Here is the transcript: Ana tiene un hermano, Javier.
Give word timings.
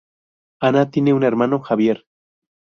Ana 0.61 0.89
tiene 0.89 1.13
un 1.13 1.21
hermano, 1.21 1.59
Javier. 1.59 2.07